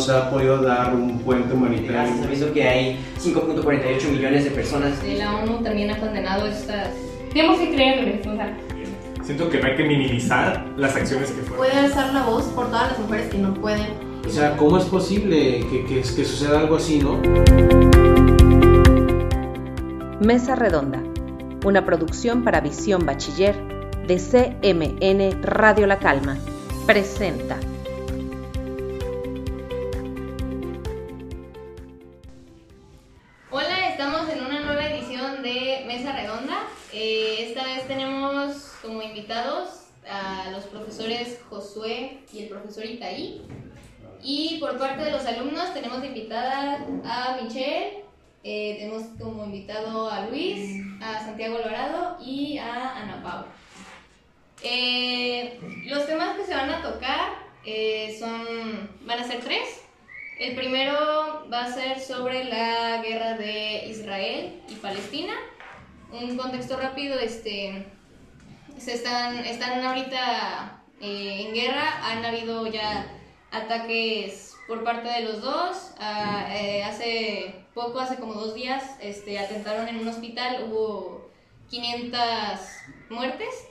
[0.00, 2.12] se ha podido dar un puente humanitario.
[2.22, 4.92] Sabiendo que hay 5.48 millones de personas.
[5.16, 6.88] La ONU también ha condenado estas...
[7.32, 8.56] Tenemos que creerles, o sea,
[9.22, 11.58] Siento que no hay que minimizar las acciones que fueron.
[11.58, 13.86] Puede alzar la voz por todas las mujeres que no pueden.
[14.26, 17.20] O sea, ¿cómo es posible que, que, que suceda algo así, no?
[20.20, 21.00] Mesa Redonda,
[21.64, 23.54] una producción para Visión Bachiller
[24.06, 26.36] de CMN Radio La Calma.
[26.86, 27.56] Presenta.
[38.82, 43.42] Como invitados a los profesores Josué y el profesor Itaí.
[44.22, 48.04] Y por parte de los alumnos tenemos invitada a Michelle,
[48.42, 53.44] eh, tenemos como invitado a Luis, a Santiago Alvarado y a Ana Pau.
[54.62, 57.32] Eh, los temas que se van a tocar
[57.64, 59.82] eh, son, van a ser tres.
[60.38, 65.34] El primero va a ser sobre la guerra de Israel y Palestina.
[66.12, 67.86] Un contexto rápido, este,
[68.80, 73.06] se están, están ahorita eh, en guerra, han habido ya
[73.50, 75.92] ataques por parte de los dos.
[75.98, 81.30] Ah, eh, hace poco, hace como dos días, este, atentaron en un hospital, hubo
[81.68, 82.20] 500
[83.10, 83.68] muertes.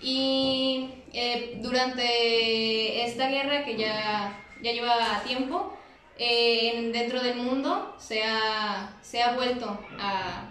[0.00, 5.76] Y eh, durante esta guerra que ya, ya lleva tiempo,
[6.18, 10.50] eh, dentro del mundo se ha, se ha vuelto a,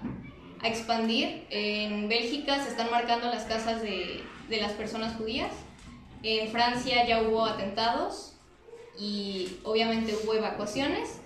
[0.67, 1.45] expandir.
[1.49, 5.51] En Bélgica se están marcando las casas de, de las personas judías.
[6.23, 8.33] En Francia ya hubo atentados
[8.99, 11.19] y obviamente hubo evacuaciones.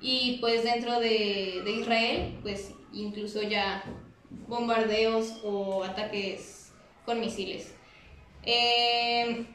[0.00, 3.84] Y pues dentro de, de Israel, pues incluso ya
[4.48, 6.72] bombardeos o ataques
[7.04, 7.74] con misiles.
[8.44, 9.46] Eh,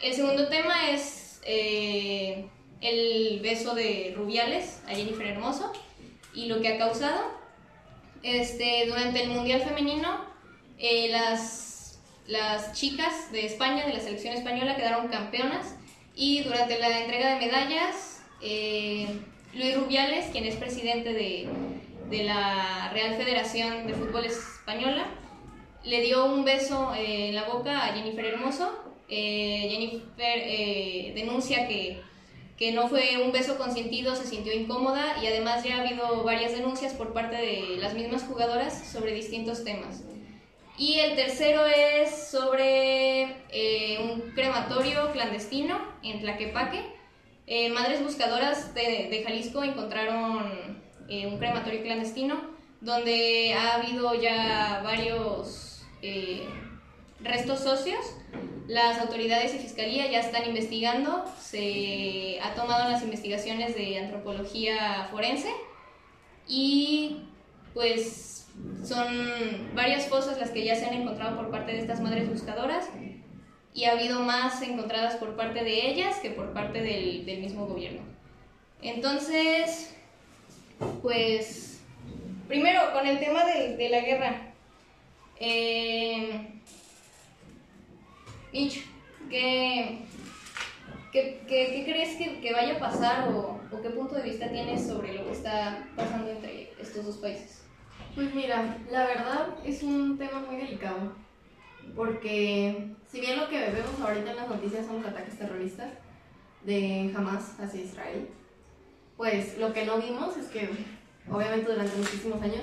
[0.00, 2.46] el segundo tema es eh,
[2.80, 5.72] el beso de Rubiales a Jennifer Hermoso
[6.34, 7.41] y lo que ha causado.
[8.22, 10.24] Este, durante el Mundial Femenino,
[10.78, 11.98] eh, las,
[12.72, 15.76] chicas de España, de la selección española, quedaron campeonas
[16.14, 19.06] y durante la entrega de medallas, eh,
[19.54, 21.48] Luis Rubiales, quien es presidente de,
[22.24, 25.06] la Real Federación de Fútbol Española,
[25.82, 28.70] le dio un beso eh, en la boca a Jennifer Hermoso.
[29.08, 32.00] Eh, Jennifer denuncia que,
[32.62, 36.52] que no fue un beso consentido, se sintió incómoda y además ya ha habido varias
[36.52, 40.04] denuncias por parte de las mismas jugadoras sobre distintos temas.
[40.78, 46.84] Y el tercero es sobre eh, un crematorio clandestino en Tlaquepaque.
[47.48, 52.42] Eh, madres buscadoras de, de Jalisco encontraron eh, un crematorio clandestino
[52.80, 56.46] donde ha habido ya varios eh,
[57.24, 58.04] restos socios.
[58.68, 61.24] Las autoridades y fiscalía ya están investigando.
[61.40, 65.50] Se ha tomado las investigaciones de antropología forense
[66.46, 67.24] y
[67.74, 68.46] pues
[68.84, 72.88] son varias fosas las que ya se han encontrado por parte de estas madres buscadoras
[73.74, 77.66] y ha habido más encontradas por parte de ellas que por parte del, del mismo
[77.66, 78.02] gobierno.
[78.82, 79.94] Entonces,
[81.00, 81.80] pues,
[82.48, 84.52] primero con el tema de, de la guerra.
[85.40, 86.51] Eh,
[88.52, 88.84] Mitch,
[89.30, 90.04] ¿qué,
[91.12, 94.50] qué, qué- qué crees que, que vaya a pasar o, o qué punto de vista
[94.50, 97.62] tienes sobre lo que está pasando entre estos dos países?
[98.14, 101.12] Pues mira, la verdad es un tema muy delicado.
[101.96, 105.90] Porque si bien lo que vemos ahorita en las noticias son los ataques terroristas
[106.64, 108.28] de Hamas hacia Israel,
[109.16, 110.70] pues lo que no vimos es que
[111.30, 112.62] obviamente durante muchísimos años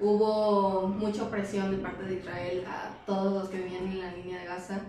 [0.00, 4.40] hubo mucha opresión de parte de Israel a todos los que vivían en la línea
[4.40, 4.80] de Gaza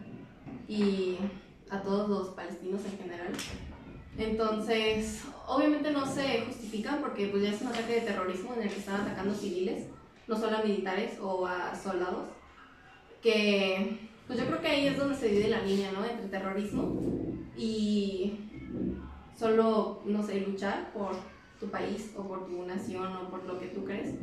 [0.70, 1.18] y
[1.70, 3.34] a todos los palestinos en general.
[4.18, 8.70] Entonces, obviamente no se justifican porque pues ya es un ataque de terrorismo en el
[8.70, 9.88] que están atacando civiles,
[10.28, 12.28] no solo a militares o a soldados,
[13.22, 13.98] que
[14.28, 16.06] pues yo creo que ahí es donde se divide la línea, ¿no?
[16.06, 17.02] Entre terrorismo
[17.58, 18.34] y
[19.38, 21.16] solo, no sé, luchar por
[21.60, 24.14] tu país o por tu nación o por lo que tú crees.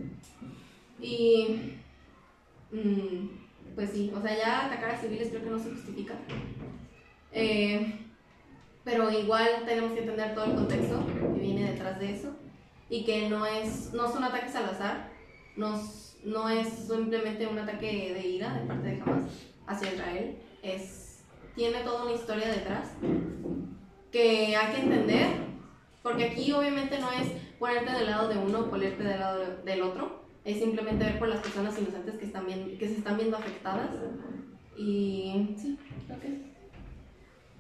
[1.00, 1.73] Y
[2.71, 3.46] mm,
[3.76, 6.14] pues sí, o sea, ya atacar a civiles creo que no se justifica.
[7.32, 8.00] Eh,
[8.82, 12.34] pero igual tenemos que entender todo el contexto que viene detrás de eso
[12.88, 15.11] y que no es no son ataques al azar,
[15.56, 15.81] no,
[16.25, 19.25] no es simplemente un ataque de ira de parte de Hamas
[19.67, 21.20] hacia Israel, es
[21.55, 22.88] tiene toda una historia detrás
[24.12, 25.26] que hay que entender,
[26.02, 27.28] porque aquí obviamente no es
[27.58, 31.19] ponerte del lado de uno o ponerte del lado de- del otro, es simplemente ver
[31.19, 33.91] por las personas inocentes que están bien, que se están viendo afectadas
[34.77, 36.57] y sí, creo que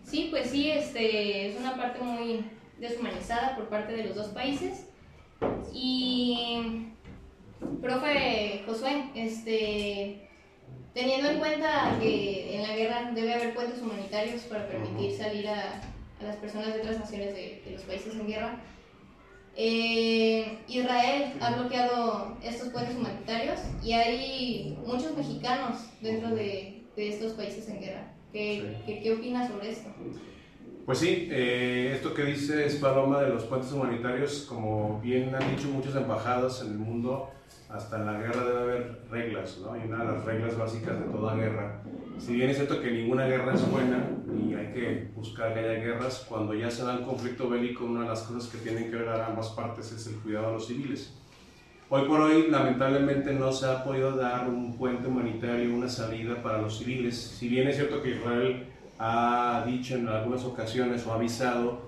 [0.04, 2.44] Sí, pues sí, este, es una parte muy,
[2.78, 4.86] deshumanizada por parte de los dos países.
[5.74, 6.86] Y,
[7.82, 10.28] profe Josué, este,
[10.94, 15.82] teniendo en cuenta que en la guerra debe haber puentes humanitarios para permitir salir a,
[16.20, 18.60] a las personas de otras naciones de, de los países en guerra,
[19.56, 27.32] eh, Israel ha bloqueado estos puentes humanitarios y hay muchos mexicanos dentro de, de estos
[27.32, 28.12] países en guerra.
[28.32, 28.82] ¿Qué, Sí.
[28.86, 29.88] qué, qué opinas sobre esto?
[30.84, 35.56] Pues sí, eh, esto que dice es Paloma de los puentes humanitarios, como bien han
[35.56, 37.30] dicho muchas embajadas en el mundo,
[37.68, 39.76] hasta en la guerra debe haber reglas, ¿no?
[39.76, 41.82] Y una de las reglas básicas de toda guerra.
[42.18, 45.84] Si bien es cierto que ninguna guerra es buena y hay que buscar que haya
[45.84, 48.96] guerras, cuando ya se da un conflicto bélico, una de las cosas que tienen que
[48.96, 51.12] ver a ambas partes es el cuidado a los civiles.
[51.88, 56.60] Hoy por hoy, lamentablemente, no se ha podido dar un puente humanitario, una salida para
[56.60, 57.16] los civiles.
[57.16, 58.66] Si bien es cierto que Israel
[58.98, 61.85] ha dicho en algunas ocasiones o ha avisado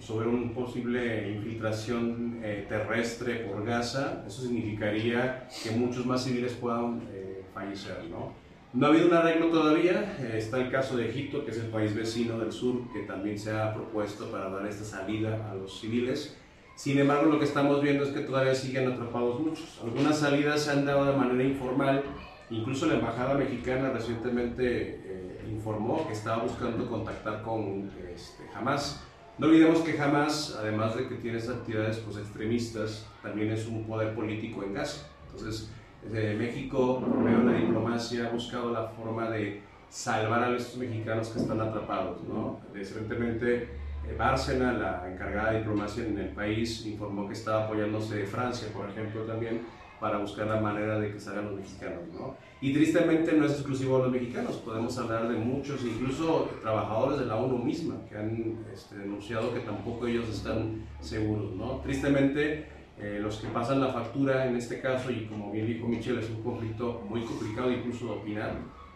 [0.00, 7.02] sobre una posible infiltración eh, terrestre por Gaza, eso significaría que muchos más civiles puedan
[7.12, 8.32] eh, fallecer, ¿no?
[8.72, 11.66] No ha habido un arreglo todavía, eh, está el caso de Egipto, que es el
[11.66, 15.80] país vecino del sur, que también se ha propuesto para dar esta salida a los
[15.80, 16.36] civiles.
[16.76, 19.80] Sin embargo, lo que estamos viendo es que todavía siguen atrapados muchos.
[19.82, 22.04] Algunas salidas se han dado de manera informal,
[22.48, 29.04] incluso la Embajada Mexicana recientemente eh, informó que estaba buscando contactar con este, Hamas.
[29.40, 33.84] No olvidemos que Hamas, además de que tiene esas actividades pues, extremistas, también es un
[33.84, 35.06] poder político en Gaza.
[35.24, 35.70] Entonces,
[36.02, 40.76] desde México, por medio de la diplomacia, ha buscado la forma de salvar a estos
[40.76, 42.22] mexicanos que están atrapados.
[42.28, 42.60] ¿no?
[42.74, 48.26] Recientemente, eh, Bárcena, la encargada de diplomacia en el país, informó que estaba apoyándose de
[48.26, 49.62] Francia, por ejemplo, también
[50.00, 52.02] para buscar la manera de que salgan los mexicanos.
[52.12, 52.34] ¿no?
[52.60, 57.26] Y tristemente no es exclusivo a los mexicanos, podemos hablar de muchos, incluso trabajadores de
[57.26, 61.54] la ONU misma, que han este, denunciado que tampoco ellos están seguros.
[61.54, 61.80] ¿no?
[61.82, 62.66] Tristemente,
[62.98, 66.30] eh, los que pasan la factura en este caso, y como bien dijo Michelle, es
[66.30, 68.52] un conflicto muy complicado incluso de opinar,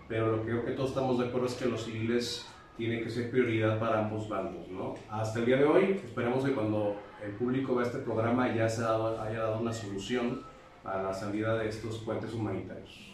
[0.09, 2.47] pero lo que creo que todos estamos de acuerdo es que los civiles
[2.77, 4.69] tienen que ser prioridad para ambos bandos.
[4.69, 4.95] ¿no?
[5.11, 8.83] Hasta el día de hoy, esperemos que cuando el público vea este programa ya se
[8.83, 10.43] haya dado una solución
[10.84, 13.10] para la salida de estos puentes humanitarios.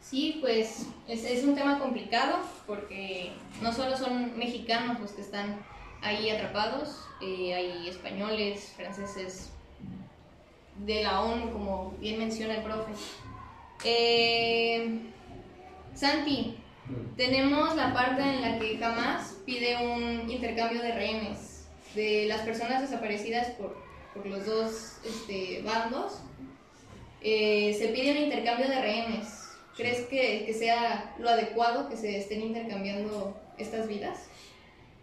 [0.00, 2.36] Sí, pues es, es un tema complicado
[2.66, 3.32] porque
[3.62, 5.58] no solo son mexicanos los que están
[6.02, 9.50] ahí atrapados, eh, hay españoles, franceses,
[10.84, 12.92] de la ONU, como bien menciona el profe.
[13.84, 15.00] Eh,
[15.94, 16.56] Santi,
[17.16, 22.82] tenemos la parte en la que jamás pide un intercambio de rehenes de las personas
[22.82, 23.76] desaparecidas por,
[24.12, 26.20] por los dos este, bandos.
[27.26, 29.48] Eh, se pide un intercambio de rehenes.
[29.74, 34.28] ¿Crees que, que sea lo adecuado que se estén intercambiando estas vidas?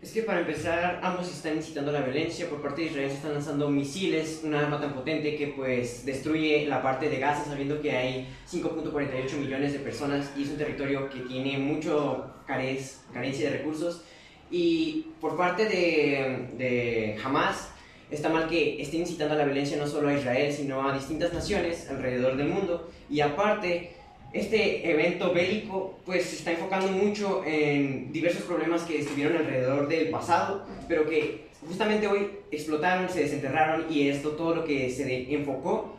[0.04, 2.48] Es que para empezar, ambos están incitando la violencia.
[2.48, 6.68] Por parte de Israel se están lanzando misiles, una arma tan potente que pues destruye
[6.68, 11.10] la parte de Gaza, sabiendo que hay 5.48 millones de personas y es un territorio
[11.10, 14.04] que tiene mucho carez, carencia de recursos.
[14.52, 17.72] Y por parte de, de Hamas,
[18.12, 21.34] está mal que esté incitando a la violencia no solo a Israel, sino a distintas
[21.34, 22.92] naciones alrededor del mundo.
[23.10, 23.94] Y aparte,
[24.34, 30.10] este evento bélico pues se está enfocando mucho en diversos problemas que estuvieron alrededor del
[30.10, 35.98] pasado, pero que justamente hoy explotaron, se desenterraron y esto todo lo que se enfocó.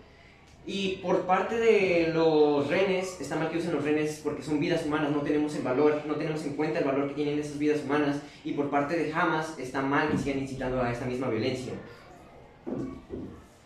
[0.64, 4.86] Y por parte de los renes, está mal que usen los renes porque son vidas
[4.86, 7.80] humanas, no tenemos el valor, no tenemos en cuenta el valor que tienen esas vidas
[7.84, 8.18] humanas.
[8.44, 11.72] Y por parte de Hamas, está mal que sigan incitando a esta misma violencia.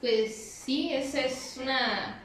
[0.00, 2.22] Pues sí, esa es una...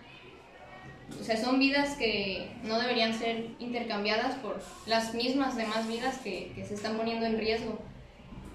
[1.20, 6.54] O sea, son vidas que no deberían ser intercambiadas por las mismas demás vidas que,
[6.68, 7.80] se están poniendo en riesgo.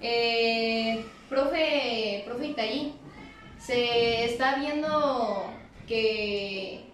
[0.01, 2.95] Eh, profe, profe Itaí,
[3.59, 5.53] se está viendo
[5.87, 6.85] que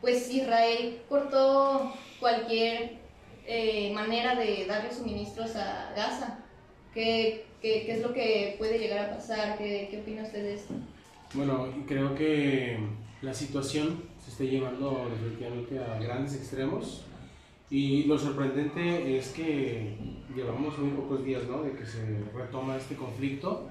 [0.00, 2.98] pues Israel cortó cualquier
[3.46, 6.38] eh, manera de darle suministros a Gaza.
[6.92, 9.58] ¿Qué, qué, qué es lo que puede llegar a pasar?
[9.58, 10.74] ¿Qué, qué opina usted de esto?
[11.34, 12.78] Bueno, creo que
[13.22, 17.04] la situación se está llevando definitivamente a grandes extremos
[17.68, 19.96] y lo sorprendente es que
[20.34, 21.62] llevamos muy pocos días ¿no?
[21.62, 22.04] de que se
[22.34, 23.68] retoma este conflicto.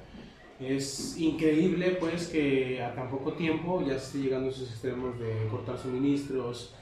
[0.60, 5.18] Es increíble pues que a tan poco tiempo ya se esté llegando a esos extremos
[5.20, 6.74] de cortar suministros.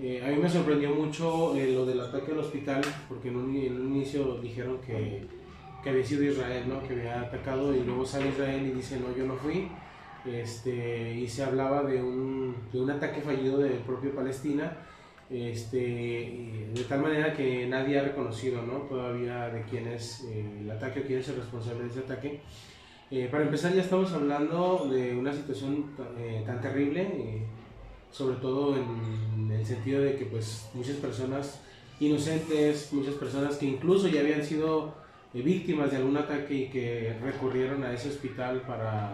[0.00, 3.56] Eh, a mí me sorprendió mucho eh, lo del ataque al hospital porque en un,
[3.56, 5.26] en un inicio dijeron que,
[5.82, 6.86] que había sido Israel, ¿no?
[6.86, 9.68] que había atacado y luego sale Israel y dice no, yo no fui
[10.24, 14.76] este, y se hablaba de un, de un ataque fallido de propio Palestina,
[15.30, 18.78] este, de tal manera que nadie ha reconocido ¿no?
[18.82, 22.40] todavía de quién es eh, el ataque o quién es el responsable de ese ataque.
[23.10, 27.46] Eh, para empezar ya estamos hablando de una situación eh, tan terrible,
[28.10, 31.60] sobre todo en el sentido de que pues muchas personas
[32.00, 34.94] inocentes, muchas personas que incluso ya habían sido
[35.34, 39.12] víctimas de algún ataque y que recurrieron a ese hospital para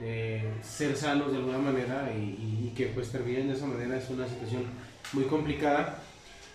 [0.00, 4.08] eh, ser sanos de alguna manera y, y que pues terminen de esa manera es
[4.10, 4.62] una situación
[5.12, 6.02] muy complicada.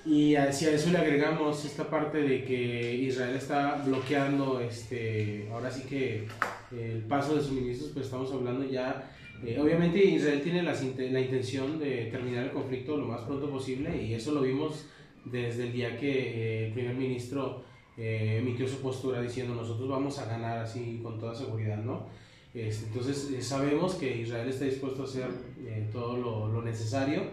[0.05, 5.83] Y hacia eso le agregamos esta parte de que Israel está bloqueando, este, ahora sí
[5.83, 6.27] que
[6.71, 9.09] el paso de suministros, pues estamos hablando ya,
[9.45, 14.03] eh, obviamente Israel tiene inte- la intención de terminar el conflicto lo más pronto posible
[14.03, 14.85] y eso lo vimos
[15.23, 17.63] desde el día que eh, el primer ministro
[17.97, 22.07] eh, emitió su postura diciendo nosotros vamos a ganar así con toda seguridad, ¿no?
[22.53, 25.29] Este, entonces eh, sabemos que Israel está dispuesto a hacer
[25.65, 27.23] eh, todo lo, lo necesario,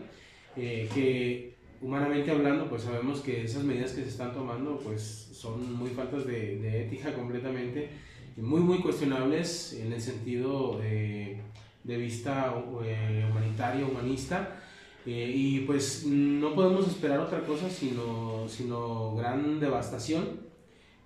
[0.57, 5.75] eh, que humanamente hablando, pues sabemos que esas medidas que se están tomando, pues son
[5.75, 7.91] muy faltas de, de ética completamente,
[8.37, 11.41] muy, muy cuestionables en el sentido eh,
[11.85, 14.61] de vista eh, humanitario, humanista,
[15.07, 20.50] eh, y pues no podemos esperar otra cosa sino, sino gran devastación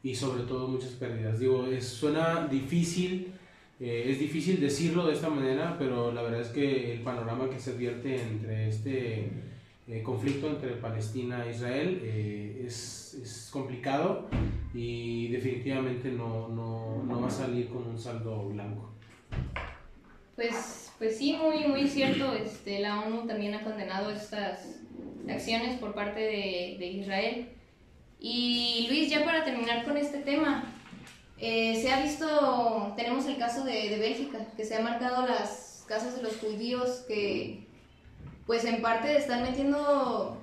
[0.05, 1.41] y sobre todo muchas pérdidas.
[1.41, 3.33] Digo, es, suena difícil,
[3.81, 7.59] eh, es difícil decirlo de esta manera, pero la verdad es que el panorama que
[7.59, 9.31] se advierte entre este
[9.89, 14.29] eh, conflicto entre Palestina e Israel eh, es, es complicado
[14.75, 18.91] y definitivamente no, no, no va a salir con un saldo blanco.
[20.37, 22.35] Pues, pues sí, muy, muy cierto.
[22.35, 24.83] Este, la ONU también ha condenado estas
[25.27, 27.54] acciones por parte de, de Israel.
[28.27, 30.65] Y Luis, ya para terminar con este tema,
[31.39, 36.17] eh, se ha visto, tenemos el caso de, Bélgica, que se han marcado las casas
[36.17, 37.69] de los judíos que,
[38.47, 40.43] pues en parte están metiendo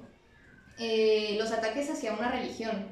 [0.77, 2.85] eh, los ataques hacia una religión.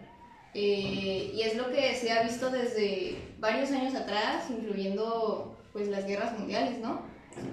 [0.55, 6.08] Eh, y es lo que se ha visto desde varios años atrás, incluyendo pues las
[6.08, 7.03] guerras mundiales, ¿no?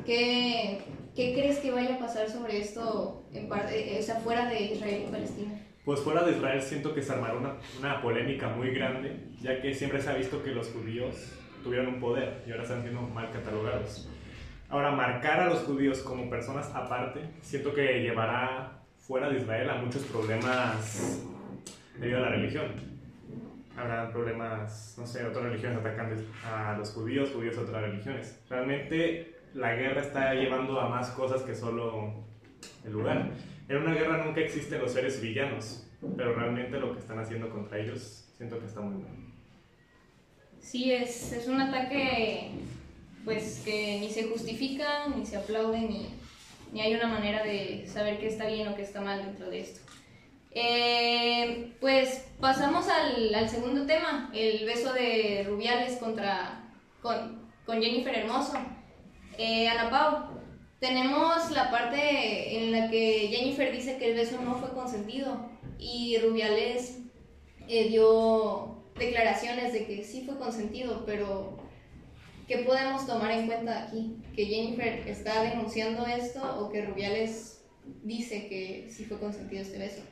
[0.07, 0.81] ¿Qué,
[1.14, 5.05] qué crees que vaya a pasar sobre esto en parte, o sea, fuera de Israel
[5.07, 5.65] y Palestina?
[5.87, 10.02] Pues fuera de Israel siento que se armará una, polémica muy grande, ya que siempre
[10.02, 14.11] se ha visto que los judíos tuvieron un poder y ahora están siendo mal catalogados.
[14.69, 19.75] Ahora, marcar a los judíos como personas aparte, siento que llevará fuera de Israel a
[19.76, 21.23] muchos problemas
[22.00, 22.66] debido a la religión.
[23.76, 26.21] Habrá problemas, no sé, otras religiones atacando
[26.52, 28.43] a los judíos, judíos a otras religiones.
[28.50, 32.25] Realmente la guerra está llevando a más cosas que solo
[32.85, 33.30] el lugar.
[33.68, 37.78] En una guerra nunca existen los seres villanos, pero realmente lo que están haciendo contra
[37.78, 39.12] ellos siento que está muy mal.
[40.61, 42.50] Sí, es, es un ataque
[43.25, 46.14] pues que ni se justifica, ni se aplaude, ni,
[46.73, 49.61] ni hay una manera de saber qué está bien o qué está mal dentro de
[49.61, 49.80] esto.
[50.52, 56.70] Eh, pues pasamos al, al, segundo tema, el beso de Rubiales contra,
[57.02, 58.56] con, con Jennifer Hermoso.
[59.37, 60.36] Eh, Ana Pau,
[60.80, 66.18] tenemos la parte en la que Jennifer dice que el beso no fue consentido y
[66.18, 66.99] Rubiales
[67.68, 71.59] eh, dio declaraciones de que sí fue consentido, pero
[72.47, 74.16] ¿qué podemos tomar en cuenta aquí?
[74.35, 77.64] ¿Que Jennifer está denunciando esto o que Rubiales
[78.02, 80.02] dice que sí fue consentido este beso?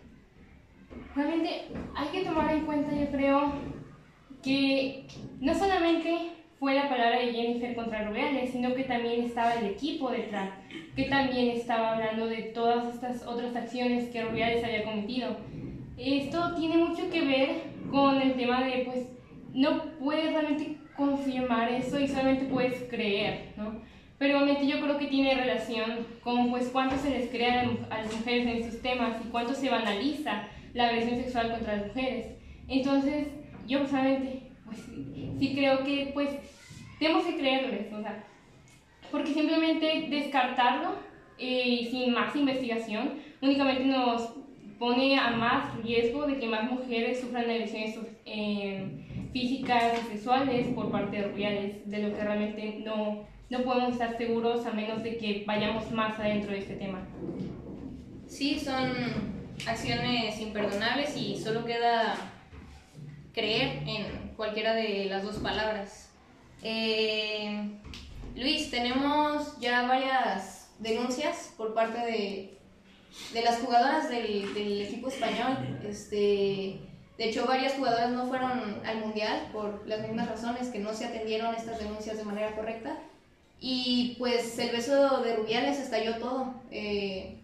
[1.14, 3.52] Realmente hay que tomar en cuenta, yo creo,
[4.42, 5.06] que
[5.40, 10.08] no solamente fue la palabra de Jennifer contra Rubiales, sino que también estaba el equipo
[10.10, 10.48] detrás,
[10.96, 15.36] que también estaba hablando de todas estas otras acciones que Rubiales había cometido.
[15.98, 17.50] Esto tiene mucho que ver
[17.90, 19.06] con el tema de, pues,
[19.52, 23.82] no puedes realmente confirmar eso y solamente puedes creer, ¿no?
[24.16, 28.16] Pero obviamente yo creo que tiene relación con, pues, cuánto se les crea a las
[28.16, 32.38] mujeres en estos temas y cuánto se banaliza la agresión sexual contra las mujeres.
[32.68, 33.26] Entonces,
[33.66, 34.78] yo personalmente, pues
[35.38, 36.30] sí creo que pues
[36.98, 38.24] tenemos que creerles, o sea,
[39.10, 40.96] porque simplemente descartarlo
[41.38, 44.34] eh, sin más investigación únicamente nos
[44.78, 50.90] pone a más riesgo de que más mujeres sufran agresiones eh, físicas y sexuales por
[50.90, 55.16] parte de Rubiales, de lo que realmente no, no podemos estar seguros a menos de
[55.16, 57.06] que vayamos más adentro de este tema.
[58.26, 58.92] Sí, son
[59.66, 62.14] acciones imperdonables y solo queda
[63.32, 66.13] creer en cualquiera de las dos palabras.
[66.64, 67.78] Eh,
[68.34, 72.58] Luis, tenemos ya varias denuncias por parte de,
[73.32, 75.78] de las jugadoras del, equipo español.
[75.86, 76.80] Este,
[77.18, 81.04] de hecho, varias jugadoras no fueron al Mundial por las mismas razones, que no se
[81.04, 82.98] atendieron estas denuncias de manera correcta.
[83.60, 86.54] Y pues el beso de Rubiales estalló todo.
[86.70, 87.43] Eh,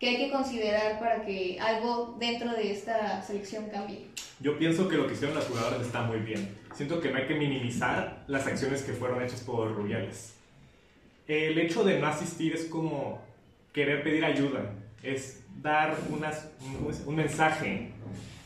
[0.00, 4.06] ¿Qué hay que considerar para que algo dentro de esta selección cambie?
[4.40, 6.56] Yo pienso que lo que hicieron las jugadoras está muy bien.
[6.74, 10.36] Siento que no hay que minimizar las acciones que fueron hechas por Rubiales.
[11.28, 13.22] El hecho de no asistir es como
[13.74, 16.48] querer pedir ayuda, es dar unas,
[17.04, 17.90] un mensaje,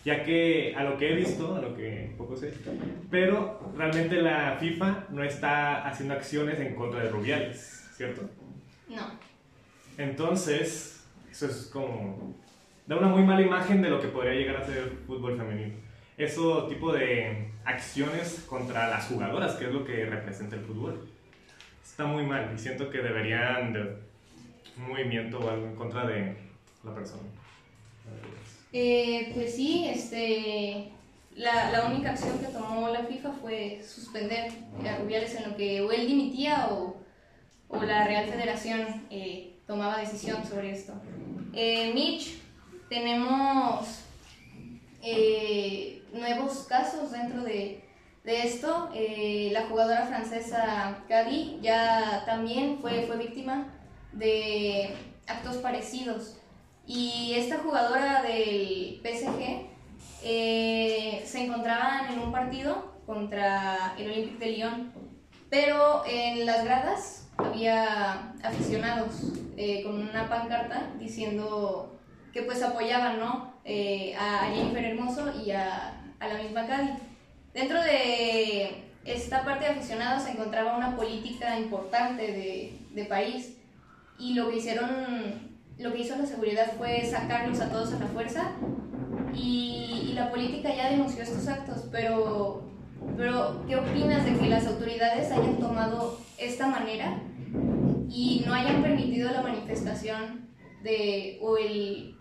[0.04, 2.52] ya que a lo que he visto, a lo que poco sé,
[3.12, 8.28] pero realmente la FIFA no está haciendo acciones en contra de Rubiales, ¿cierto?
[8.88, 9.12] No.
[9.96, 10.93] Entonces,
[11.34, 12.32] eso es como...
[12.86, 15.74] Da una muy mala imagen de lo que podría llegar a ser el fútbol femenino.
[16.16, 21.08] Eso tipo de acciones contra las jugadoras, que es lo que representa el fútbol.
[21.84, 23.80] Está muy mal y siento que deberían de
[24.78, 26.36] un movimiento o algo en contra de
[26.84, 27.22] la persona.
[28.72, 30.92] Eh, pues sí, este,
[31.34, 34.52] la, la, única acción que tomó la FIFA fue suspender
[34.88, 36.96] a Rubiales en lo que o él dimitía o,
[37.68, 40.92] o la Real Federación eh, tomaba decisión sobre esto.
[41.56, 42.42] Eh, Mitch,
[42.88, 44.00] tenemos
[45.02, 47.84] eh, nuevos casos dentro de,
[48.24, 48.90] de esto.
[48.92, 53.68] Eh, la jugadora francesa Cady ya también fue, fue víctima
[54.10, 54.96] de
[55.28, 56.38] actos parecidos.
[56.88, 59.70] Y esta jugadora del PSG
[60.22, 64.92] se encontraban en un partido contra el Olympique de Lyon,
[65.50, 71.98] pero en las gradas había aficionados eh, con una pancarta diciendo
[72.32, 73.54] que pues apoyaban ¿no?
[73.64, 76.90] Eh, a Jennifer Hermoso y a, a la misma Cady.
[77.52, 83.56] Dentro de esta parte de aficionados se encontraba una política importante de, de país
[84.18, 88.06] y lo que hicieron, lo que hizo la seguridad fue sacarlos a todos a la
[88.06, 88.52] fuerza
[89.34, 92.62] y, y la política ya denunció estos actos, pero
[93.16, 97.20] pero, ¿qué opinas de que las autoridades hayan tomado esta manera
[98.08, 100.48] y no hayan permitido la manifestación
[100.82, 102.16] de, o el,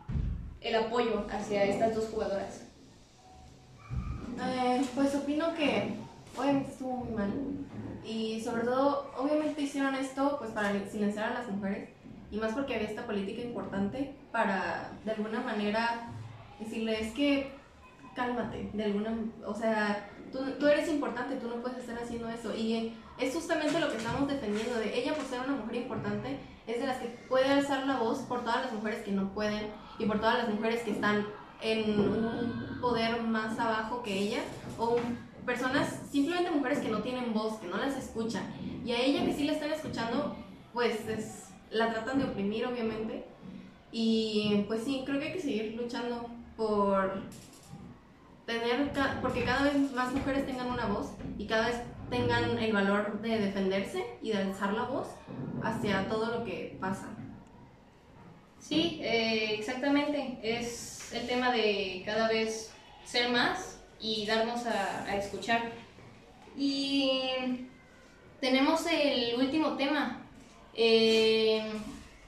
[0.62, 2.62] el apoyo hacia estas dos jugadoras?
[4.42, 5.94] Eh, pues opino que
[6.38, 7.32] obviamente estuvo muy mal.
[8.06, 11.90] Y sobre todo, obviamente hicieron esto pues para silenciar a las mujeres.
[12.31, 16.09] Y más porque había esta política importante para de alguna manera
[16.59, 17.51] decirles que
[18.16, 22.55] cálmate, de alguna, o sea, tú, tú, eres importante, tú no puedes estar haciendo eso.
[22.55, 26.79] Y es justamente lo que estamos defendiendo de ella por ser una mujer importante, es
[26.79, 29.67] de las que puede alzar la voz por todas las mujeres que no pueden
[29.99, 31.25] y por todas las mujeres que están
[31.61, 34.41] en un poder más abajo que ella
[34.77, 34.97] o
[35.45, 38.43] personas, simplemente mujeres que no tienen voz, que no las escuchan.
[38.85, 40.35] Y a ella que sí la están escuchando,
[40.73, 43.25] pues es, la tratan de oprimir obviamente.
[43.91, 47.21] Y pues sí, creo que hay que seguir luchando por
[48.45, 53.22] tener, porque cada vez más mujeres tengan una voz y cada vez tengan el valor
[53.22, 55.07] de defenderse y de alzar la voz
[55.63, 57.09] hacia todo lo que pasa.
[58.59, 60.39] Sí, eh, exactamente.
[60.42, 65.72] Es el tema de cada vez ser más y darnos a, escuchar.
[66.57, 67.22] Y
[68.39, 70.22] tenemos el último tema.
[70.74, 71.61] Eh,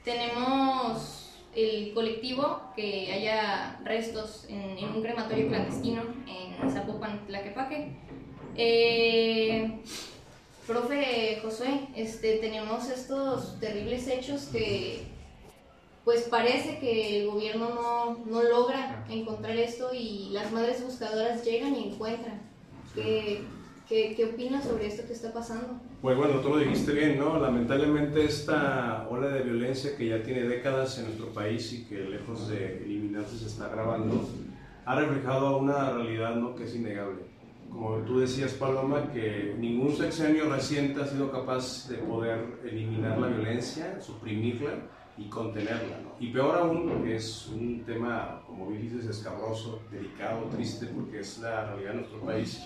[0.04, 8.05] tenemos el colectivo que haya restos en, en un crematorio clandestino en Zapopan, Tlaquepaque.
[8.56, 9.80] Eh,
[10.66, 15.04] profe Josué, este, tenemos estos terribles hechos que
[16.04, 21.74] pues parece que el gobierno no, no logra encontrar esto y las madres buscadoras llegan
[21.74, 22.40] y encuentran.
[22.94, 23.42] ¿Qué,
[23.88, 25.80] qué, qué opinas sobre esto que está pasando?
[26.00, 27.40] Pues bueno, tú lo dijiste bien, ¿no?
[27.40, 32.48] Lamentablemente esta ola de violencia que ya tiene décadas en nuestro país y que lejos
[32.48, 34.28] de eliminarse se está agravando,
[34.84, 36.54] ha reflejado una realidad, ¿no?
[36.54, 37.22] Que es innegable.
[37.76, 43.26] Como tú decías, Paloma, que ningún sexenio reciente ha sido capaz de poder eliminar la
[43.26, 44.70] violencia, suprimirla
[45.18, 46.12] y contenerla, ¿no?
[46.18, 51.66] Y peor aún, es un tema, como bien dices, escabroso, delicado, triste, porque es la
[51.66, 52.62] realidad de nuestro país,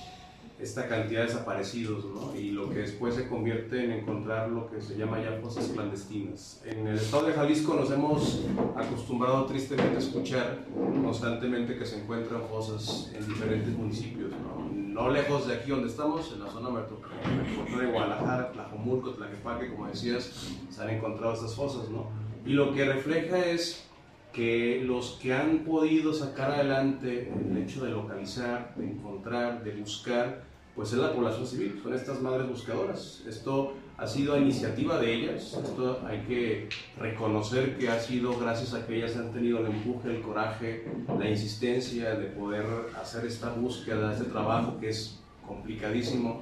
[0.61, 2.37] esta cantidad de desaparecidos, ¿no?
[2.37, 6.63] Y lo que después se convierte en encontrar lo que se llama ya fosas clandestinas.
[6.65, 8.45] En el estado de Jalisco nos hemos
[8.77, 10.67] acostumbrado tristemente a escuchar
[11.03, 14.70] constantemente que se encuentran fosas en diferentes municipios, ¿no?
[14.91, 19.87] No lejos de aquí donde estamos, en la zona metropolitana de Guadalajara, Tlajomulco, Tlaquepaque, como
[19.87, 22.09] decías, se han encontrado estas fosas, ¿no?
[22.45, 23.87] Y lo que refleja es
[24.33, 30.43] que los que han podido sacar adelante el hecho de localizar, de encontrar, de buscar,
[30.75, 33.23] pues es la población civil, son estas madres buscadoras.
[33.29, 38.73] Esto ha sido a iniciativa de ellas, esto hay que reconocer que ha sido gracias
[38.73, 40.87] a que ellas han tenido el empuje, el coraje,
[41.19, 42.65] la insistencia de poder
[42.99, 46.41] hacer esta búsqueda, este trabajo que es complicadísimo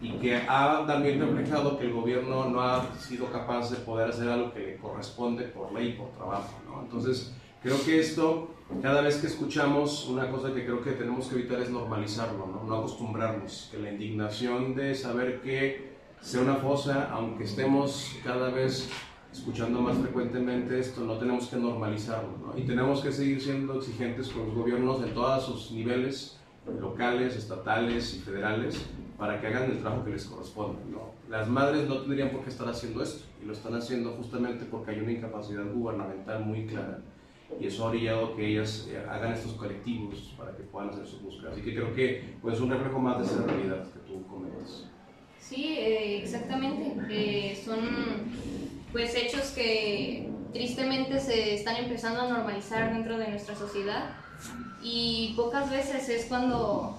[0.00, 4.28] y que ha también reflejado que el gobierno no ha sido capaz de poder hacer
[4.28, 6.60] algo que le corresponde por ley, por trabajo.
[6.68, 6.82] ¿no?
[6.82, 11.40] Entonces, creo que esto, cada vez que escuchamos, una cosa que creo que tenemos que
[11.40, 15.89] evitar es normalizarlo, no, no acostumbrarnos, que la indignación de saber que
[16.20, 18.90] sea una fosa, aunque estemos cada vez
[19.32, 22.58] escuchando más frecuentemente esto, no tenemos que normalizarlo, ¿no?
[22.58, 26.38] Y tenemos que seguir siendo exigentes con los gobiernos en todos sus niveles,
[26.80, 28.86] locales, estatales y federales,
[29.18, 31.10] para que hagan el trabajo que les corresponde, ¿no?
[31.28, 34.92] Las madres no tendrían por qué estar haciendo esto, y lo están haciendo justamente porque
[34.92, 36.98] hay una incapacidad gubernamental muy clara,
[37.58, 41.22] y eso ha orillado que ellas eh, hagan estos colectivos para que puedan hacer sus
[41.22, 41.52] búsquedas.
[41.52, 44.88] Así que creo que pues, es un reflejo más de esa realidad que tú comentas.
[45.40, 46.94] Sí, eh, exactamente.
[47.10, 47.80] Eh, son
[48.92, 54.10] pues hechos que tristemente se están empezando a normalizar dentro de nuestra sociedad
[54.82, 56.98] y pocas veces es cuando,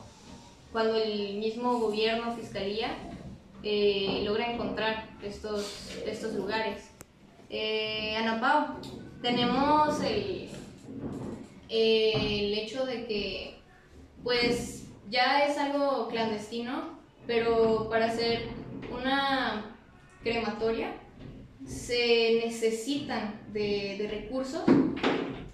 [0.72, 2.96] cuando el mismo gobierno, fiscalía,
[3.64, 6.90] eh, logra encontrar estos, estos lugares.
[7.50, 8.82] Eh, Ana Pau,
[9.22, 10.50] tenemos el,
[11.70, 13.62] el hecho de que
[14.24, 16.91] pues ya es algo clandestino,
[17.32, 18.50] pero para hacer
[18.92, 19.78] una
[20.22, 20.98] crematoria
[21.66, 24.64] se necesitan de, recursos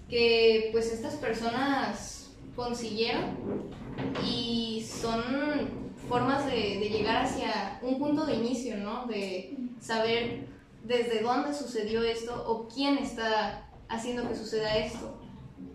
[0.08, 3.70] que pues estas personas consiguieron
[4.26, 5.22] y son
[6.08, 9.06] formas de, de, llegar hacia un punto de inicio, ¿no?
[9.06, 10.48] De saber
[10.82, 15.16] desde dónde sucedió esto o quién está haciendo que suceda esto.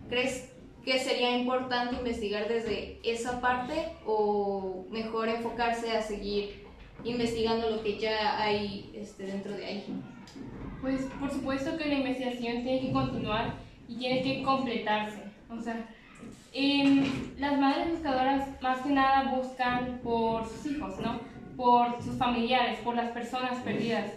[0.09, 0.49] ¿Crees
[0.83, 6.63] que sería importante investigar desde esa parte o mejor enfocarse a seguir
[7.03, 9.85] investigando lo que ya hay este, dentro de ahí?
[10.81, 13.53] Pues por supuesto que la investigación tiene que continuar
[13.87, 15.23] y tiene que completarse.
[15.49, 15.87] O sea,
[16.51, 17.03] eh,
[17.37, 21.19] las madres buscadoras más que nada buscan por sus hijos, ¿no?
[21.55, 24.11] Por sus familiares, por las personas perdidas.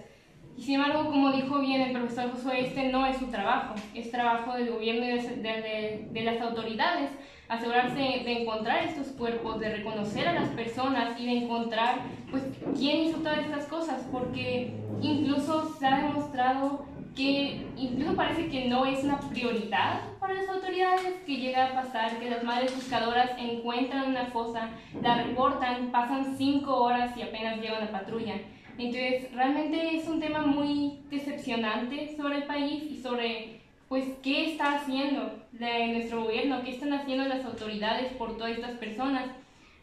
[0.57, 4.11] Y sin embargo, como dijo bien el profesor Josué, este no es su trabajo, es
[4.11, 7.11] trabajo del gobierno y de, de, de las autoridades
[7.49, 12.43] asegurarse de encontrar estos cuerpos, de reconocer a las personas y de encontrar pues
[12.77, 18.85] quién hizo todas estas cosas, porque incluso se ha demostrado que incluso parece que no
[18.85, 24.11] es una prioridad para las autoridades, que llega a pasar que las madres buscadoras encuentran
[24.11, 24.69] una fosa,
[25.01, 28.35] la reportan, pasan cinco horas y apenas llega una patrulla.
[28.79, 34.75] Entonces, realmente es un tema muy decepcionante sobre el país y sobre, pues, qué está
[34.75, 39.31] haciendo de nuestro gobierno, qué están haciendo las autoridades por todas estas personas,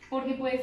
[0.09, 0.61] porque, pues,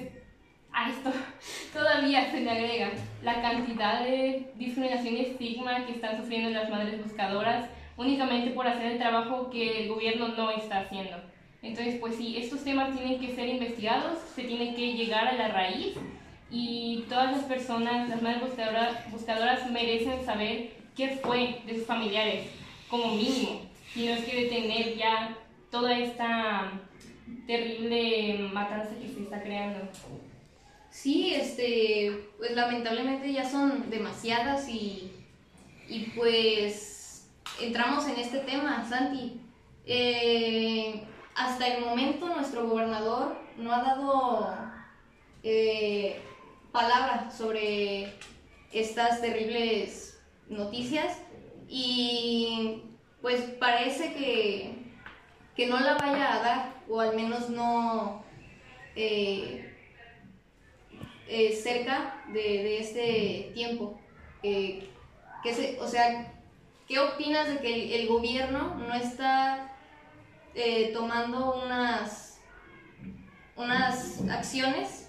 [0.73, 1.11] a esto
[1.73, 2.91] todavía se le agrega
[3.23, 8.93] la cantidad de discriminación y estigma que están sufriendo las madres buscadoras únicamente por hacer
[8.93, 11.17] el trabajo que el gobierno no está haciendo.
[11.63, 15.49] Entonces, pues sí, estos temas tienen que ser investigados, se tiene que llegar a la
[15.49, 15.99] raíz
[16.51, 22.47] y todas las personas, las madres buscadoras, buscadoras merecen saber qué fue de sus familiares,
[22.89, 23.63] como mínimo,
[23.95, 25.37] y no es que detener ya
[25.71, 26.73] toda esta
[27.47, 29.89] terrible matanza que se está creando.
[30.91, 35.13] Sí, este, pues lamentablemente ya son demasiadas y,
[35.89, 37.29] y pues
[37.61, 39.41] entramos en este tema, Santi.
[39.87, 41.05] Eh,
[41.37, 44.55] hasta el momento nuestro gobernador no ha dado
[45.43, 46.21] eh,
[46.73, 48.15] palabra sobre
[48.73, 51.19] estas terribles noticias
[51.69, 52.83] y
[53.21, 54.75] pues parece que,
[55.57, 58.25] que no la vaya a dar o al menos no...
[58.97, 59.67] Eh,
[61.29, 64.01] eh, cerca de, este tiempo.
[64.43, 64.91] Eh,
[65.45, 66.35] que se, o sea,
[66.89, 69.69] ¿qué opinas de que el, el gobierno no está
[70.93, 72.41] tomando unas,
[73.55, 75.00] unas acciones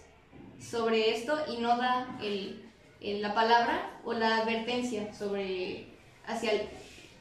[0.62, 2.64] sobre esto y no da el,
[3.02, 5.88] el, la palabra o la advertencia sobre
[6.26, 6.62] hacia el,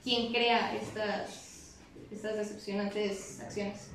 [0.04, 1.78] quien crea estas,
[2.10, 3.90] estas decepcionantes acciones?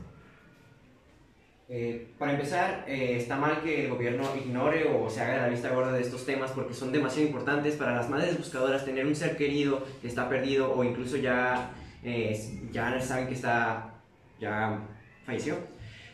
[1.67, 5.69] Eh, para empezar, eh, está mal que el gobierno ignore o se haga la vista
[5.69, 9.35] gorda de estos temas porque son demasiado importantes para las madres buscadoras tener un ser
[9.35, 11.71] querido que está perdido o incluso ya,
[12.03, 12.39] eh,
[12.71, 13.95] ya saben que está,
[14.39, 14.79] ya
[15.25, 15.57] falleció.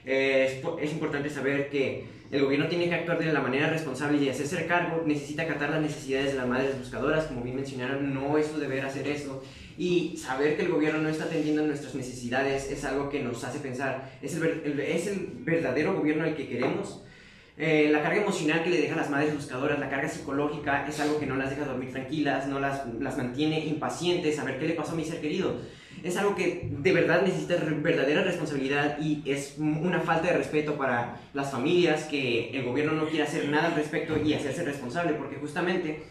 [0.06, 4.30] Es, es, importante saber que el gobierno tiene que actuar de la manera responsable y
[4.30, 8.48] hacerse cargo, necesita acatar las necesidades de las madres buscadoras, como bien mencionaron, no es
[8.48, 9.44] su deber hacer eso.
[9.78, 13.60] Y saber que el gobierno no está atendiendo nuestras necesidades es algo que nos hace
[13.60, 17.02] pensar, ¿es el, es el verdadero gobierno el que queremos?
[17.58, 21.00] eh, la carga emocional que le deja a las madres buscadoras, la carga psicológica, es
[21.00, 24.68] algo que no las deja dormir tranquilas, no las, las mantiene impacientes, a ver qué
[24.68, 25.58] le pasó a mi ser querido.
[26.04, 31.20] Es algo que de verdad necesita verdadera responsabilidad y es una falta de respeto para
[31.34, 35.36] las familias que el gobierno no quiere hacer nada al respecto y hacerse responsable, porque
[35.36, 36.04] justamente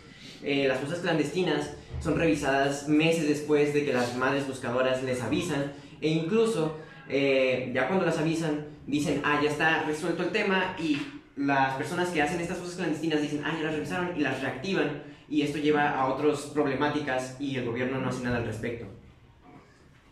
[0.42, 5.72] eh, las fosas clandestinas son revisadas meses después de que las madres buscadoras les avisan
[6.00, 10.98] e incluso eh, ya cuando las avisan dicen, ah, ya está resuelto el tema y
[11.36, 15.02] las personas que hacen estas cosas clandestinas dicen, ah, ya las revisaron y las reactivan
[15.28, 18.86] y esto lleva a otras problemáticas y el gobierno no hace nada al respecto.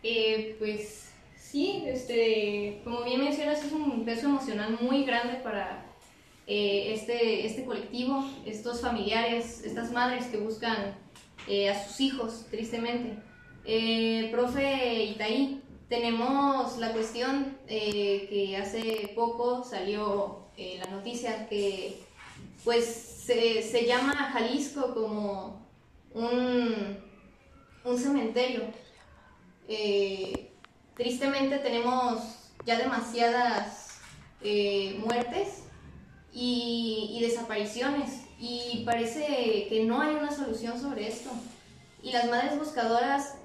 [0.01, 5.85] Eh, pues sí, este, como bien mencionas, es un peso emocional muy grande para
[6.47, 10.95] eh, este, este colectivo, estos familiares, estas madres que buscan
[11.47, 13.17] eh, a sus hijos, tristemente.
[14.31, 21.99] profe Itaí, tenemos la cuestión que hace poco salió la noticia que
[22.63, 25.67] pues se, se llama Jalisco como
[26.13, 26.97] un,
[27.83, 28.63] un cementerio
[29.69, 30.49] eh,
[30.95, 32.19] tristemente tenemos
[32.65, 33.99] ya demasiadas
[34.41, 35.63] eh, muertes
[36.33, 41.29] y, desapariciones y parece que no hay una solución sobre esto.
[42.01, 43.35] Y las madres buscadoras,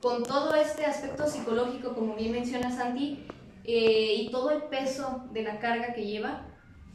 [0.00, 3.24] con todo este aspecto psicológico, como bien menciona Santi,
[3.64, 6.46] eh, y todo el peso de la carga que lleva,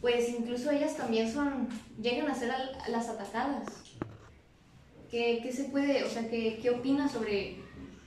[0.01, 1.69] pues incluso ellas también son,
[2.01, 2.51] llegan a ser
[2.89, 3.69] las atacadas.
[5.09, 7.63] ¿Qué, ¿Qué, se puede, o sea, qué, qué opinas sobre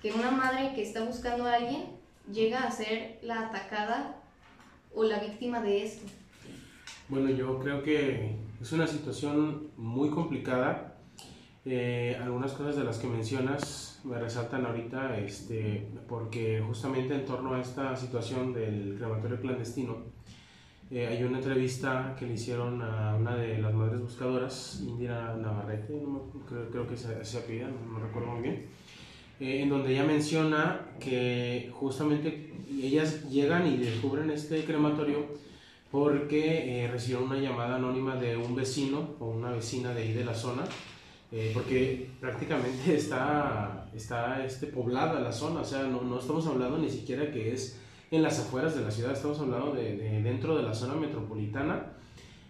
[0.07, 1.87] que una madre que está buscando a alguien
[2.33, 4.23] llega a ser la atacada
[4.95, 6.07] o la víctima de esto?
[7.09, 10.99] Bueno, yo creo que es una situación muy complicada.
[11.65, 17.55] Eh, algunas cosas de las que mencionas me resaltan ahorita este, porque justamente en torno
[17.55, 19.97] a esta situación del crematorio clandestino
[20.89, 26.01] eh, hay una entrevista que le hicieron a una de las madres buscadoras, Indira Navarrete,
[26.49, 28.86] creo, creo, que se, se apellida, no, no recuerdo muy bien
[29.41, 35.27] eh, en donde ella menciona que justamente ellas llegan y descubren este crematorio
[35.91, 40.25] porque eh, recibieron una llamada anónima de un vecino o una vecina de ahí de
[40.25, 40.65] la zona,
[41.33, 46.79] eh, porque prácticamente está, está este, poblada la zona, o sea, no, no, estamos hablando
[46.79, 50.57] ni siquiera que es en las afueras de la ciudad, estamos hablando de, de dentro
[50.57, 51.96] de la zona metropolitana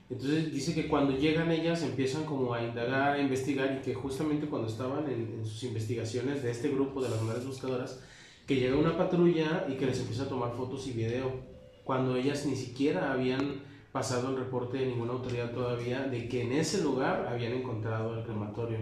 [0.09, 4.47] entonces dice que cuando llegan ellas empiezan como a indagar, a investigar y que justamente
[4.47, 8.01] cuando estaban en, sus investigaciones de este grupo de las madres buscadoras,
[8.47, 11.33] que llega una patrulla y que les empieza a tomar fotos y video,
[11.83, 16.53] cuando ellas ni siquiera habían pasado el reporte de ninguna autoridad todavía de que en
[16.53, 18.79] ese lugar habían encontrado el crematorio.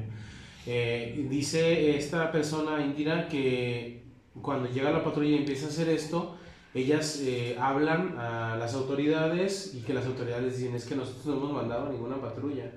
[0.67, 4.03] Eh, dice esta persona, Indira, que
[4.43, 6.37] cuando llega la patrulla y empieza a hacer esto,
[6.75, 11.35] ellas eh, hablan a las autoridades y que las autoridades dicen es que nosotros no
[11.35, 12.73] hemos mandado ninguna patrulla,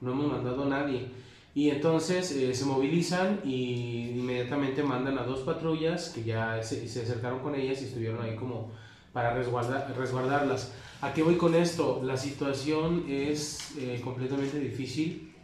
[0.00, 1.08] no hemos mandado a nadie.
[1.54, 7.02] Y entonces eh, se movilizan y inmediatamente mandan a dos patrullas que ya se, se
[7.02, 8.70] acercaron con ellas y estuvieron ahí como
[9.12, 10.72] para resguardar, resguardarlas.
[11.02, 12.00] ¿A qué voy con esto?
[12.04, 15.34] La situación es eh, completamente difícil.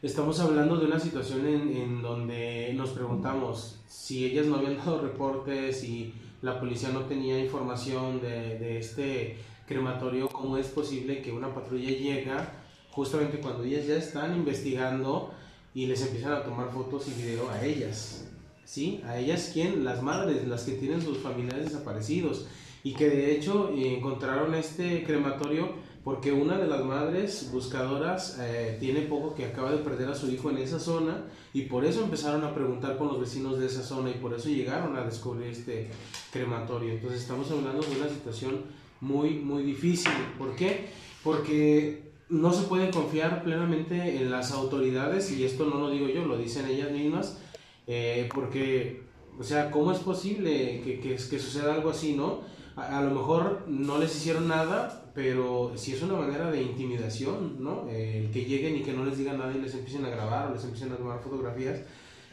[0.00, 5.02] Estamos hablando de una situación en, en donde nos preguntamos si ellas no habían dado
[5.02, 11.54] reportes y la policía no tenía información de, este crematorio, ¿cómo es posible que una
[11.54, 12.52] patrulla llega
[12.90, 15.32] justamente cuando ellas ya están investigando
[15.72, 18.28] y les empiezan a tomar fotos y video a ellas?
[18.64, 19.00] ¿Sí?
[19.06, 19.84] A ellas, ¿quién?
[19.84, 22.46] Las madres, las que tienen sus familiares desaparecidos
[22.82, 25.70] y que de hecho encontraron este crematorio
[26.04, 30.30] porque una de las madres buscadoras eh, tiene poco que acaba de perder a su
[30.30, 33.82] hijo en esa zona y por eso empezaron a preguntar con los vecinos de esa
[33.82, 35.90] zona y por eso llegaron a descubrir este
[36.32, 36.92] crematorio.
[36.92, 38.62] Entonces estamos hablando de una situación
[39.00, 40.12] muy, muy difícil.
[40.38, 40.88] ¿Por qué?
[41.22, 46.24] Porque no se puede confiar plenamente en las autoridades y esto no lo digo yo,
[46.24, 47.38] lo dicen ellas mismas,
[47.86, 49.02] eh, porque,
[49.38, 52.40] o sea, ¿cómo es posible que, que, que suceda algo así, no?
[52.74, 57.86] A, lo mejor no les hicieron nada, pero si es una manera de intimidación, ¿no?
[57.90, 60.54] Eh, que lleguen y que no les digan nada y les empiecen a grabar o
[60.54, 61.80] les empiecen a tomar fotografías,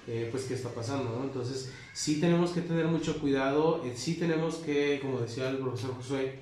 [0.07, 1.23] eh, pues qué está pasando, ¿no?
[1.25, 5.93] Entonces, sí tenemos que tener mucho cuidado, eh, sí tenemos que, como decía el profesor
[5.95, 6.35] Josué,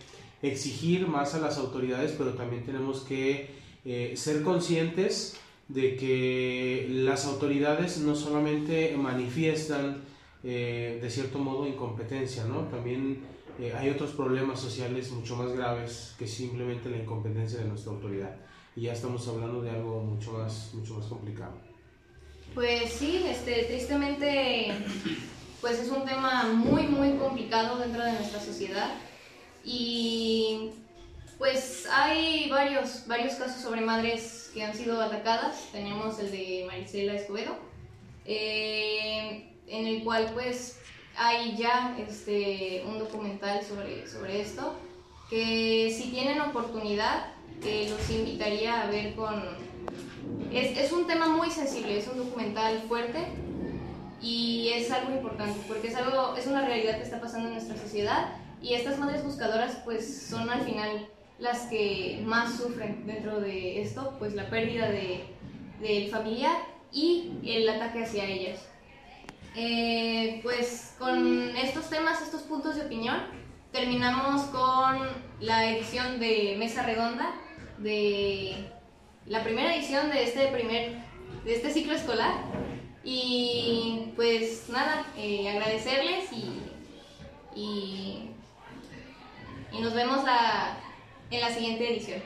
[0.43, 3.57] exigir más a las autoridades, pero también tenemos que
[4.15, 5.37] ser conscientes
[5.69, 10.01] de que las autoridades no solamente manifiestan
[10.43, 12.63] de cierto modo incompetencia, ¿no?
[12.67, 13.21] También
[13.59, 18.35] eh, hay otros problemas sociales mucho más graves que simplemente la incompetencia de nuestra autoridad.
[18.75, 21.53] Y ya estamos hablando de algo mucho más, mucho más complicado.
[22.53, 24.71] Pues sí, este, tristemente,
[25.61, 28.91] pues es un tema muy, muy complicado dentro de nuestra sociedad.
[29.63, 30.71] Y
[31.37, 35.69] Pues hay varios, varios casos sobre madres que han sido atacadas.
[35.71, 37.55] Tenemos el de Marisela Escobedo,
[38.25, 40.79] eh, en el cual pues
[41.17, 44.75] hay ya este, un documental sobre, sobre esto,
[45.29, 47.33] que si tienen oportunidad
[47.65, 49.35] eh, los invitaría a ver con...
[50.51, 53.25] Es, es un tema muy sensible, es un documental fuerte
[54.21, 57.77] y es algo importante porque es, algo, es una realidad que está pasando en nuestra
[57.77, 58.29] sociedad
[58.61, 61.07] y estas madres buscadoras pues son al final
[61.39, 65.25] las que más sufren dentro de esto, pues la pérdida de,
[65.81, 66.57] del familiar
[66.91, 68.59] y el ataque hacia ellas.
[69.59, 73.17] Eh, pues con estos temas, estos puntos de opinión,
[73.71, 74.99] terminamos con
[75.39, 77.33] la edición de Mesa Redonda,
[77.79, 78.69] de
[79.25, 80.97] la primera edición de este, primer,
[81.43, 82.35] de este ciclo escolar.
[83.03, 86.61] Y pues nada, eh, agradecerles y,
[87.59, 88.29] y,
[89.81, 90.19] nos vemos
[91.31, 92.21] en la siguiente edición.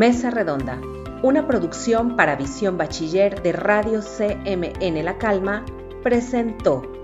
[0.00, 0.80] Mesa Redonda,
[1.22, 5.66] una producción para Visión Bachiller de Radio CMN La Calma,
[6.02, 6.99] presentó